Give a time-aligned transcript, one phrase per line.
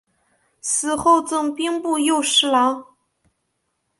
[0.61, 2.87] 死后赠兵部右侍郎。